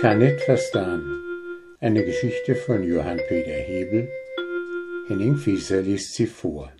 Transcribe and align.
kann 0.00 0.20
nicht 0.20 0.40
verstaan. 0.40 1.02
Eine 1.78 2.02
Geschichte 2.02 2.54
von 2.54 2.82
Johann 2.82 3.20
Peter 3.28 3.50
Hebel. 3.50 4.08
Henning 5.08 5.36
Fieser 5.36 5.82
liest 5.82 6.14
sie 6.14 6.26
vor. 6.26 6.72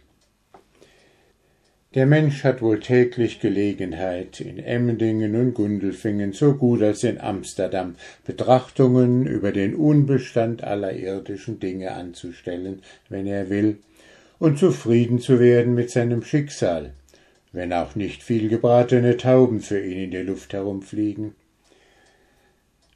Der 1.95 2.07
Mensch 2.07 2.45
hat 2.45 2.63
wohl 2.63 2.81
täglich 2.81 3.39
Gelegenheit, 3.41 4.41
in 4.41 4.59
Emmendingen 4.59 5.35
und 5.35 5.53
Gundelfingen 5.53 6.33
so 6.33 6.55
gut 6.55 6.81
als 6.81 7.05
in 7.05 7.21
Amsterdam 7.21 7.97
Betrachtungen 8.25 9.27
über 9.27 9.53
den 9.53 9.75
Unbestand 9.75 10.65
aller 10.65 10.95
irdischen 10.95 11.61
Dinge 11.61 11.91
anzustellen, 11.91 12.81
wenn 13.11 13.27
er 13.27 13.51
will, 13.51 13.81
und 14.39 14.59
zufrieden 14.59 15.19
zu 15.19 15.39
werden 15.39 15.75
mit 15.75 15.91
seinem 15.91 16.23
Schicksal, 16.23 16.95
wenn 17.53 17.75
auch 17.75 17.97
nicht 17.97 18.23
viel 18.23 18.49
gebratene 18.49 19.19
Tauben 19.19 19.61
für 19.61 19.85
ihn 19.85 20.05
in 20.05 20.11
der 20.11 20.25
Luft 20.25 20.55
herumfliegen. 20.55 21.35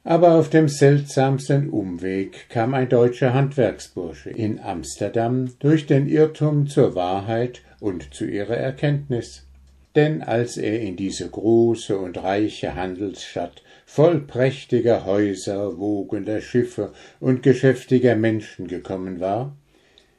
Aber 0.07 0.35
auf 0.35 0.51
dem 0.51 0.69
seltsamsten 0.69 1.67
Umweg 1.71 2.47
kam 2.49 2.75
ein 2.75 2.87
deutscher 2.87 3.33
Handwerksbursche 3.33 4.29
in 4.29 4.59
Amsterdam 4.59 5.55
durch 5.57 5.87
den 5.87 6.07
Irrtum 6.07 6.67
zur 6.67 6.93
Wahrheit 6.93 7.63
und 7.79 8.13
zu 8.13 8.25
ihrer 8.25 8.55
Erkenntnis. 8.55 9.47
Denn 9.95 10.21
als 10.21 10.57
er 10.57 10.79
in 10.79 10.95
diese 10.95 11.27
große 11.27 11.97
und 11.97 12.21
reiche 12.21 12.75
Handelsstadt 12.75 13.63
voll 13.87 14.19
prächtiger 14.19 15.05
Häuser, 15.05 15.79
wogender 15.79 16.39
Schiffe 16.39 16.93
und 17.19 17.41
geschäftiger 17.41 18.15
Menschen 18.15 18.67
gekommen 18.67 19.19
war, 19.19 19.57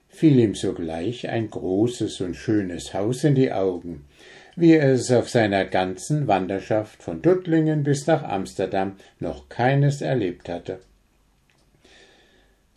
fiel 0.09 0.41
ihm 0.41 0.57
sogleich 0.57 1.29
ein 1.29 1.48
großes 1.48 2.21
und 2.23 2.34
schönes 2.34 2.93
Haus 2.93 3.23
in 3.23 3.37
die 3.37 3.53
Augen, 3.53 4.05
wie 4.56 4.73
er 4.73 4.92
es 4.92 5.12
auf 5.12 5.28
seiner 5.28 5.66
ganzen 5.66 6.27
Wanderschaft 6.27 7.02
von 7.02 7.20
Duttlingen 7.20 7.84
bis 7.84 8.06
nach 8.06 8.23
Amsterdam 8.23 8.97
noch 9.20 9.48
keines 9.48 10.00
erlebt 10.00 10.48
hatte. 10.48 10.81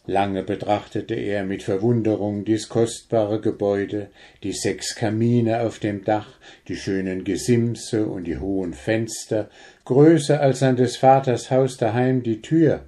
Lange 0.05 0.43
betrachtete 0.43 1.13
er 1.13 1.43
mit 1.43 1.61
Verwunderung 1.61 2.43
dies 2.43 2.67
kostbare 2.67 3.39
Gebäude, 3.39 4.07
die 4.41 4.53
sechs 4.53 4.95
Kamine 4.95 5.61
auf 5.61 5.77
dem 5.77 6.03
Dach, 6.03 6.39
die 6.67 6.75
schönen 6.75 7.23
Gesimse 7.23 8.07
und 8.07 8.23
die 8.23 8.39
hohen 8.39 8.73
Fenster, 8.73 9.49
größer 9.85 10.41
als 10.41 10.63
an 10.63 10.77
des 10.77 10.97
Vaters 10.97 11.51
Haus 11.51 11.77
daheim 11.77 12.23
die 12.23 12.41
Tür. 12.41 12.85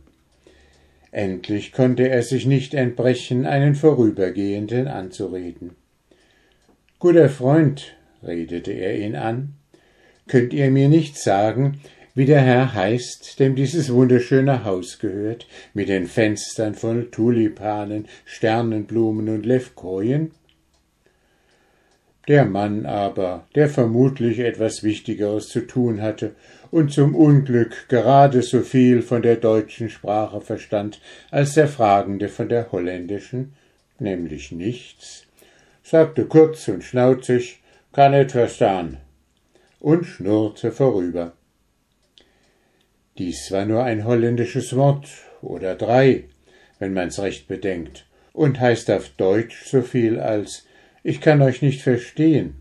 Endlich 1.12 1.74
konnte 1.74 2.10
er 2.10 2.24
sich 2.24 2.46
nicht 2.46 2.74
entbrechen, 2.74 3.46
einen 3.46 3.76
Vorübergehenden 3.76 4.88
anzureden. 4.88 5.76
Guter 6.98 7.30
Freund, 7.30 7.96
redete 8.24 8.72
er 8.72 8.98
ihn 8.98 9.16
an, 9.16 9.54
könnt 10.28 10.54
ihr 10.54 10.72
mir 10.72 10.90
nicht 10.90 11.18
sagen, 11.18 11.80
wie 12.14 12.26
der 12.26 12.42
Herr 12.42 12.74
heißt, 12.74 13.40
dem 13.40 13.56
dieses 13.56 13.92
wunderschöne 13.92 14.66
Haus 14.66 15.00
gehört, 15.00 15.48
mit 15.74 15.88
den 15.88 16.08
Fenstern 16.08 16.76
voll 16.76 17.10
Tulipanen, 17.10 18.08
Sternenblumen 18.26 19.30
und 19.30 19.46
Levkojen? 19.46 20.32
Der 22.28 22.46
Mann 22.46 22.86
aber, 22.86 23.48
der 23.56 23.70
vermutlich 23.70 24.40
etwas 24.40 24.84
Wichtigeres 24.84 25.48
zu 25.48 25.62
tun 25.62 26.02
hatte 26.02 26.36
und 26.70 26.92
zum 26.92 27.16
Unglück 27.16 27.88
gerade 27.88 28.42
so 28.42 28.60
viel 28.60 29.02
von 29.02 29.22
der 29.22 29.38
deutschen 29.38 29.90
Sprache 29.90 30.42
verstand 30.42 31.02
als 31.32 31.54
der 31.54 31.68
Fragende 31.68 32.30
von 32.30 32.48
der 32.48 32.72
holländischen, 32.72 33.54
nämlich 34.00 34.52
nichts, 34.52 35.26
sagte 35.82 36.26
kurz 36.26 36.68
und 36.68 36.84
schnauzig, 36.84 37.61
kann 37.94 38.12
nicht 38.14 38.32
verstehen, 38.32 38.98
und 39.80 40.06
schnurrte 40.06 40.72
vorüber. 40.72 41.34
Dies 43.18 43.52
war 43.52 43.66
nur 43.66 43.84
ein 43.84 44.06
holländisches 44.06 44.76
Wort 44.76 45.08
oder 45.42 45.76
drei, 45.76 46.26
wenn 46.80 46.94
man's 46.94 47.20
recht 47.20 47.48
bedenkt, 47.48 48.06
und 48.34 48.60
heißt 48.60 48.90
auf 48.92 49.10
Deutsch 49.10 49.66
so 49.66 49.82
viel 49.82 50.20
als 50.20 50.66
ich 51.04 51.20
kann 51.20 51.42
euch 51.42 51.62
nicht 51.62 51.82
verstehen. 51.82 52.56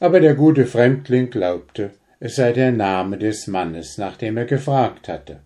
Aber 0.00 0.20
der 0.20 0.34
gute 0.34 0.66
Fremdling 0.66 1.30
glaubte, 1.30 1.92
es 2.20 2.36
sei 2.36 2.52
der 2.52 2.72
Name 2.72 3.18
des 3.18 3.46
Mannes, 3.46 3.98
nach 3.98 4.16
dem 4.16 4.36
er 4.36 4.44
gefragt 4.44 5.08
hatte. 5.08 5.40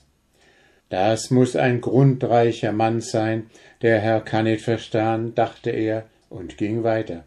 Das 0.89 1.31
muss 1.31 1.55
ein 1.55 1.81
grundreicher 1.81 2.73
Mann 2.73 3.01
sein, 3.01 3.51
der 3.83 4.01
Herr 4.01 4.23
kann 4.23 4.45
nicht 4.45 4.65
verstehen, 4.65 5.35
dachte 5.35 5.71
er 5.71 6.07
und 6.31 6.57
ging 6.57 6.83
weiter. 6.83 7.25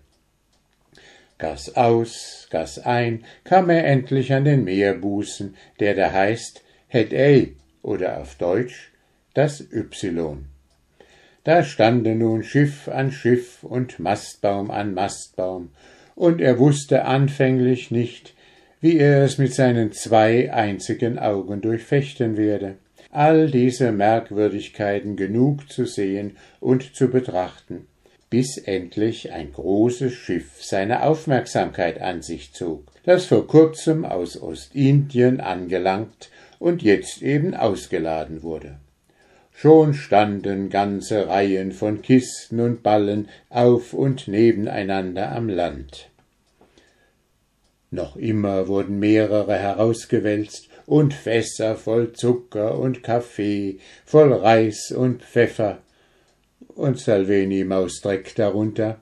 Gas 1.41 1.75
aus, 1.75 2.47
Gas 2.51 2.77
ein, 2.77 3.25
kam 3.43 3.71
er 3.71 3.83
endlich 3.83 4.31
an 4.31 4.45
den 4.45 4.63
Meerbusen, 4.63 5.55
der 5.79 5.95
da 5.95 6.13
heißt 6.13 6.63
Het 6.87 7.13
Ei 7.13 7.53
oder 7.81 8.19
auf 8.19 8.35
Deutsch 8.35 8.91
das 9.33 9.59
Y. 9.59 10.45
Da 11.43 11.63
standen 11.63 12.19
nun 12.19 12.43
Schiff 12.43 12.87
an 12.87 13.11
Schiff 13.11 13.63
und 13.63 13.97
Mastbaum 13.97 14.69
an 14.69 14.93
Mastbaum, 14.93 15.71
und 16.13 16.41
er 16.41 16.59
wusste 16.59 17.05
anfänglich 17.05 17.89
nicht, 17.89 18.35
wie 18.79 18.97
er 18.97 19.23
es 19.23 19.39
mit 19.39 19.55
seinen 19.55 19.93
zwei 19.93 20.53
einzigen 20.53 21.17
Augen 21.17 21.59
durchfechten 21.61 22.37
werde, 22.37 22.75
all 23.09 23.49
diese 23.49 23.91
Merkwürdigkeiten 23.91 25.15
genug 25.15 25.71
zu 25.71 25.85
sehen 25.85 26.37
und 26.59 26.95
zu 26.95 27.07
betrachten 27.07 27.87
bis 28.31 28.57
endlich 28.57 29.33
ein 29.33 29.51
großes 29.51 30.13
Schiff 30.13 30.63
seine 30.63 31.03
Aufmerksamkeit 31.03 32.01
an 32.01 32.21
sich 32.21 32.53
zog, 32.53 32.85
das 33.03 33.25
vor 33.25 33.45
kurzem 33.45 34.05
aus 34.05 34.41
Ostindien 34.41 35.41
angelangt 35.41 36.31
und 36.57 36.81
jetzt 36.81 37.21
eben 37.21 37.53
ausgeladen 37.53 38.41
wurde. 38.41 38.79
Schon 39.53 39.93
standen 39.93 40.69
ganze 40.69 41.27
Reihen 41.27 41.73
von 41.73 42.01
Kisten 42.01 42.61
und 42.61 42.81
Ballen 42.81 43.27
auf 43.49 43.93
und 43.93 44.29
nebeneinander 44.29 45.33
am 45.33 45.49
Land. 45.49 46.09
Noch 47.91 48.15
immer 48.15 48.69
wurden 48.69 48.97
mehrere 48.99 49.57
herausgewälzt 49.57 50.69
und 50.85 51.13
Fässer 51.13 51.75
voll 51.75 52.13
Zucker 52.13 52.79
und 52.79 53.03
Kaffee, 53.03 53.79
voll 54.05 54.31
Reis 54.31 54.93
und 54.93 55.21
Pfeffer, 55.21 55.79
und 56.69 56.99
Salveni 56.99 57.63
Mausdreck 57.63 58.35
darunter. 58.35 58.99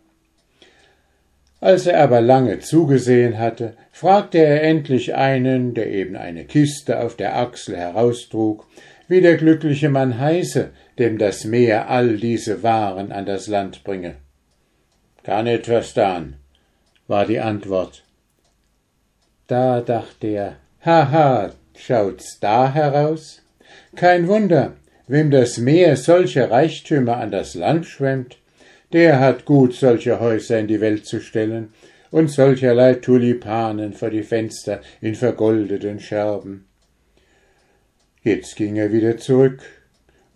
Als 1.61 1.87
er 1.87 2.01
aber 2.01 2.21
lange 2.21 2.59
zugesehen 2.59 3.37
hatte, 3.37 3.75
fragte 3.91 4.37
er 4.37 4.63
endlich 4.63 5.15
einen, 5.15 5.73
der 5.73 5.91
eben 5.91 6.15
eine 6.15 6.45
Kiste 6.45 7.01
auf 7.01 7.15
der 7.15 7.37
Achsel 7.37 7.75
heraustrug, 7.75 8.65
wie 9.09 9.21
der 9.21 9.37
glückliche 9.37 9.89
Mann 9.89 10.17
heiße, 10.17 10.69
dem 10.97 11.17
das 11.17 11.43
Meer 11.43 11.89
all 11.89 12.17
diese 12.17 12.63
Waren 12.63 13.11
an 13.11 13.25
das 13.25 13.47
Land 13.47 13.83
bringe. 13.83 14.15
Kann 15.23 15.45
nicht 15.45 15.65
verstehen, 15.65 16.35
war 17.07 17.25
die 17.25 17.39
Antwort. 17.39 18.03
Da 19.47 19.81
dachte 19.81 20.27
er, 20.27 20.55
haha, 20.85 21.51
schaut's 21.75 22.39
da 22.39 22.71
heraus? 22.71 23.41
Kein 23.95 24.27
Wunder, 24.27 24.73
Wem 25.09 25.31
das 25.31 25.57
Meer 25.57 25.97
solche 25.97 26.51
Reichtümer 26.51 27.17
an 27.17 27.31
das 27.31 27.55
Land 27.55 27.87
schwemmt, 27.87 28.37
der 28.93 29.19
hat 29.19 29.43
gut, 29.43 29.73
solche 29.73 30.19
Häuser 30.19 30.59
in 30.59 30.67
die 30.67 30.81
Welt 30.81 31.07
zu 31.07 31.19
stellen 31.19 31.73
und 32.11 32.29
solcherlei 32.29 32.93
Tulipanen 32.93 33.93
vor 33.93 34.11
die 34.11 34.21
Fenster 34.21 34.81
in 35.01 35.15
vergoldeten 35.15 35.99
Scherben. 35.99 36.67
Jetzt 38.21 38.55
ging 38.55 38.75
er 38.75 38.93
wieder 38.93 39.17
zurück 39.17 39.61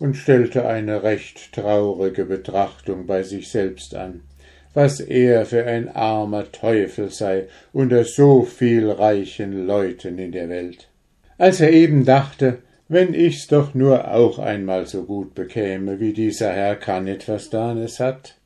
und 0.00 0.16
stellte 0.16 0.66
eine 0.66 1.04
recht 1.04 1.52
traurige 1.52 2.24
Betrachtung 2.24 3.06
bei 3.06 3.22
sich 3.22 3.52
selbst 3.52 3.94
an, 3.94 4.22
was 4.72 4.98
er 4.98 5.46
für 5.46 5.64
ein 5.66 5.88
armer 5.88 6.50
Teufel 6.50 7.10
sei 7.10 7.46
unter 7.72 8.02
so 8.04 8.42
viel 8.42 8.90
reichen 8.90 9.68
Leuten 9.68 10.18
in 10.18 10.32
der 10.32 10.48
Welt. 10.48 10.88
Als 11.38 11.60
er 11.60 11.70
eben 11.70 12.04
dachte, 12.04 12.58
wenn 12.88 13.14
ich's 13.14 13.46
doch 13.46 13.74
nur 13.74 14.12
auch 14.12 14.38
einmal 14.38 14.86
so 14.86 15.04
gut 15.04 15.34
bekäme, 15.34 16.00
wie 16.00 16.12
dieser 16.12 16.52
Herr 16.52 16.76
kann 16.76 17.06
etwas 17.06 17.50
Danes 17.50 17.98
hat. 18.00 18.36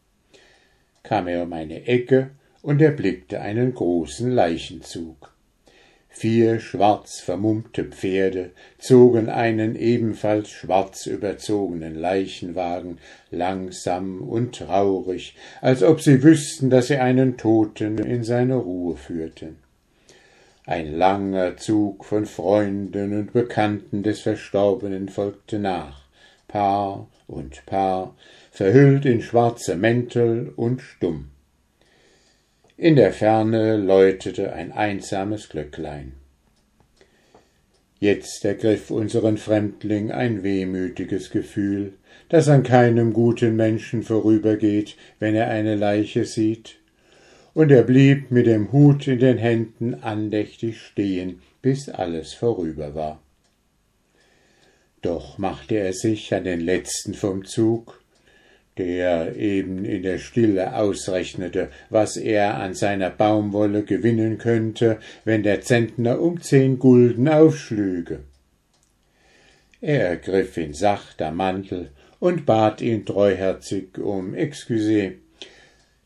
Kam 1.02 1.26
er 1.26 1.42
um 1.42 1.52
eine 1.52 1.86
Ecke 1.86 2.30
und 2.62 2.80
erblickte 2.80 3.40
einen 3.40 3.74
großen 3.74 4.30
Leichenzug. 4.30 5.32
Vier 6.08 6.58
schwarz 6.58 7.20
vermummte 7.20 7.84
Pferde 7.84 8.50
zogen 8.78 9.28
einen 9.28 9.76
ebenfalls 9.76 10.50
schwarz 10.50 11.06
überzogenen 11.06 11.94
Leichenwagen 11.94 12.98
langsam 13.30 14.22
und 14.22 14.56
traurig, 14.56 15.36
als 15.60 15.82
ob 15.82 16.00
sie 16.00 16.22
wüssten, 16.22 16.70
dass 16.70 16.88
sie 16.88 16.96
einen 16.96 17.36
Toten 17.36 17.98
in 17.98 18.24
seine 18.24 18.56
Ruhe 18.56 18.96
führten. 18.96 19.58
Ein 20.68 20.98
langer 20.98 21.56
Zug 21.56 22.04
von 22.04 22.26
Freunden 22.26 23.18
und 23.18 23.32
Bekannten 23.32 24.02
des 24.02 24.20
Verstorbenen 24.20 25.08
folgte 25.08 25.58
nach, 25.58 26.02
Paar 26.46 27.08
und 27.26 27.64
Paar, 27.64 28.14
verhüllt 28.50 29.06
in 29.06 29.22
schwarze 29.22 29.76
Mäntel 29.76 30.52
und 30.56 30.82
stumm. 30.82 31.30
In 32.76 32.96
der 32.96 33.14
Ferne 33.14 33.78
läutete 33.78 34.52
ein 34.52 34.70
einsames 34.70 35.48
Glöcklein. 35.48 36.12
Jetzt 37.98 38.44
ergriff 38.44 38.90
unseren 38.90 39.38
Fremdling 39.38 40.12
ein 40.12 40.42
wehmütiges 40.42 41.30
Gefühl, 41.30 41.94
das 42.28 42.46
an 42.50 42.62
keinem 42.62 43.14
guten 43.14 43.56
Menschen 43.56 44.02
vorübergeht, 44.02 44.98
wenn 45.18 45.34
er 45.34 45.48
eine 45.48 45.76
Leiche 45.76 46.26
sieht. 46.26 46.77
Und 47.54 47.70
er 47.70 47.82
blieb 47.82 48.30
mit 48.30 48.46
dem 48.46 48.72
Hut 48.72 49.08
in 49.08 49.18
den 49.18 49.38
Händen 49.38 49.94
andächtig 50.02 50.80
stehen, 50.80 51.40
bis 51.62 51.88
alles 51.88 52.32
vorüber 52.34 52.94
war. 52.94 53.20
Doch 55.02 55.38
machte 55.38 55.76
er 55.76 55.92
sich 55.92 56.32
an 56.34 56.44
den 56.44 56.60
letzten 56.60 57.14
vom 57.14 57.44
Zug, 57.44 58.02
der 58.78 59.36
eben 59.36 59.84
in 59.84 60.02
der 60.02 60.18
Stille 60.18 60.76
ausrechnete, 60.76 61.70
was 61.90 62.16
er 62.16 62.58
an 62.58 62.74
seiner 62.74 63.10
Baumwolle 63.10 63.82
gewinnen 63.82 64.38
könnte, 64.38 64.98
wenn 65.24 65.42
der 65.42 65.62
Zentner 65.62 66.20
um 66.20 66.40
zehn 66.40 66.78
Gulden 66.78 67.28
aufschlüge. 67.28 68.20
Er 69.80 70.08
ergriff 70.08 70.56
ihn 70.56 70.74
sachter 70.74 71.30
Mantel 71.30 71.90
und 72.18 72.46
bat 72.46 72.80
ihn 72.80 73.04
treuherzig 73.04 73.98
um 73.98 74.34
Excuse. 74.34 75.12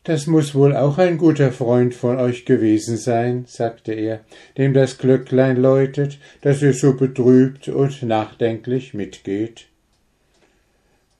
Das 0.03 0.27
muss 0.27 0.53
wohl 0.53 0.75
auch 0.75 0.97
ein 0.97 1.17
guter 1.17 1.53
Freund 1.53 1.95
von 1.95 2.17
euch 2.17 2.43
gewesen 2.43 2.97
sein, 2.97 3.45
sagte 3.47 3.93
er, 3.93 4.19
dem 4.57 4.73
das 4.73 4.97
Glöcklein 4.97 5.55
läutet, 5.55 6.19
dass 6.41 6.61
ihr 6.61 6.73
so 6.73 6.97
betrübt 6.97 7.69
und 7.69 8.03
nachdenklich 8.03 8.93
mitgeht. 8.93 9.67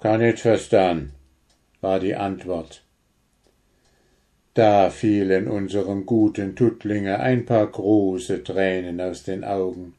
Kann 0.01 0.19
nicht 0.19 0.39
verstehen, 0.41 1.11
war 1.79 2.01
die 2.01 2.15
Antwort. 2.15 2.83
Da 4.53 4.89
fielen 4.89 5.47
unserem 5.47 6.05
guten 6.05 6.57
Tuttlinger 6.57 7.21
ein 7.21 7.45
paar 7.45 7.65
große 7.65 8.43
Tränen 8.43 8.99
aus 8.99 9.23
den 9.23 9.45
Augen, 9.45 9.93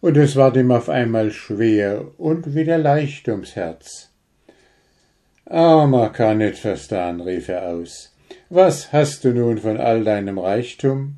und 0.00 0.16
es 0.16 0.36
ward 0.36 0.56
ihm 0.56 0.70
auf 0.70 0.88
einmal 0.88 1.32
schwer 1.32 2.06
und 2.18 2.54
wieder 2.54 2.78
leicht 2.78 3.28
ums 3.28 3.56
Herz. 3.56 4.10
Armer 5.44 6.10
kann 6.10 6.38
nicht 6.38 6.58
verstehen, 6.58 7.20
rief 7.20 7.48
er 7.48 7.68
aus. 7.68 8.11
Was 8.54 8.92
hast 8.92 9.24
du 9.24 9.32
nun 9.32 9.56
von 9.56 9.78
all 9.78 10.04
deinem 10.04 10.38
Reichtum? 10.38 11.14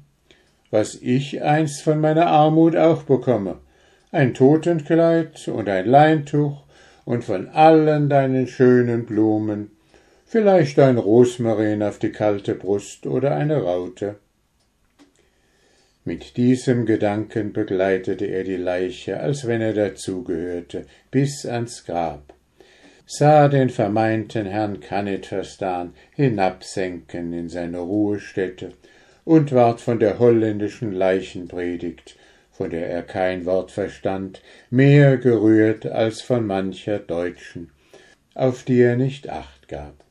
Was 0.70 0.94
ich 0.94 1.42
einst 1.42 1.82
von 1.82 2.00
meiner 2.00 2.28
Armut 2.28 2.76
auch 2.76 3.02
bekomme. 3.02 3.56
Ein 4.12 4.34
Totenkleid 4.34 5.48
und 5.48 5.68
ein 5.68 5.86
Leintuch 5.86 6.62
und 7.04 7.24
von 7.24 7.48
allen 7.48 8.08
deinen 8.08 8.46
schönen 8.46 9.04
Blumen 9.04 9.72
vielleicht 10.26 10.78
ein 10.78 10.96
Rosmarin 10.96 11.82
auf 11.82 11.98
die 11.98 12.12
kalte 12.12 12.54
Brust 12.54 13.04
oder 13.04 13.34
eine 13.34 13.62
Raute. 13.62 14.14
Mit 16.04 16.36
diesem 16.36 16.86
Gedanken 16.86 17.52
begleitete 17.52 18.26
er 18.26 18.44
die 18.44 18.54
Leiche, 18.54 19.18
als 19.18 19.48
wenn 19.48 19.60
er 19.60 19.72
dazugehörte, 19.72 20.86
bis 21.10 21.44
ans 21.46 21.84
Grab, 21.84 22.32
sah 23.06 23.48
den 23.48 23.70
vermeinten 23.70 24.46
Herrn 24.46 24.80
Canetverstan 24.80 25.92
hinabsenken 26.14 27.32
in 27.32 27.48
seine 27.48 27.78
Ruhestätte 27.78 28.72
und 29.24 29.52
ward 29.52 29.80
von 29.80 29.98
der 29.98 30.18
holländischen 30.18 30.92
Leichenpredigt, 30.92 32.16
von 32.50 32.70
der 32.70 32.88
er 32.88 33.02
kein 33.02 33.44
Wort 33.46 33.70
verstand, 33.70 34.42
mehr 34.70 35.16
gerührt 35.16 35.86
als 35.86 36.20
von 36.20 36.46
mancher 36.46 36.98
Deutschen, 36.98 37.70
auf 38.34 38.62
die 38.62 38.80
er 38.80 38.96
nicht 38.96 39.28
acht 39.28 39.68
gab. 39.68 40.04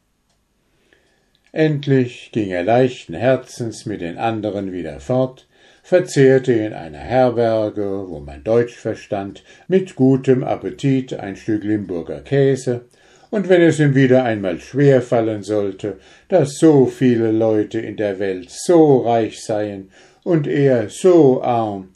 Endlich 1.52 2.32
ging 2.32 2.50
er 2.50 2.64
leichten 2.64 3.14
Herzens 3.14 3.86
mit 3.86 4.02
den 4.02 4.18
anderen 4.18 4.72
wieder 4.72 5.00
fort, 5.00 5.48
verzehrte 5.84 6.54
in 6.54 6.74
einer 6.74 6.98
Herberge, 6.98 8.06
wo 8.08 8.20
man 8.22 8.44
Deutsch 8.44 8.76
verstand, 8.76 9.44
mit 9.68 9.96
gutem 9.96 10.44
Appetit 10.44 11.14
ein 11.14 11.36
Stück 11.36 11.64
Limburger 11.64 12.22
Käse, 12.22 12.86
und 13.30 13.50
wenn 13.50 13.62
es 13.62 13.80
ihm 13.80 13.94
wieder 13.94 14.24
einmal 14.24 14.60
schwer 14.60 15.02
fallen 15.02 15.44
sollte, 15.44 16.00
dass 16.30 16.58
so 16.58 16.86
viele 16.86 17.32
Leute 17.32 17.80
in 17.80 17.98
der 17.98 18.20
Welt 18.20 18.50
so 18.50 19.00
reich 19.00 19.44
seien 19.44 19.92
und 20.24 20.48
er 20.48 20.88
so 20.90 21.44
arm, 21.44 21.90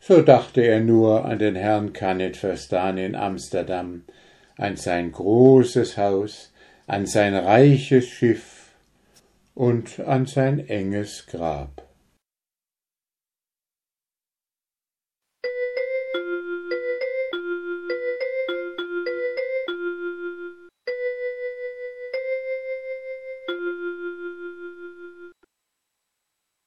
so 0.00 0.22
dachte 0.22 0.60
er 0.60 0.80
nur 0.80 1.24
an 1.24 1.38
den 1.38 1.54
Herrn 1.54 1.92
Canet 1.92 2.36
Verstan 2.36 2.98
in 2.98 3.14
Amsterdam, 3.14 4.02
an 4.58 4.76
sein 4.76 5.12
großes 5.12 5.96
Haus, 5.96 6.52
an 6.86 7.06
sein 7.06 7.34
reiches 7.34 8.06
Schiff, 8.06 8.72
und 9.54 10.00
an 10.00 10.26
sein 10.26 10.68
enges 10.68 11.26
Grab. 11.26 11.85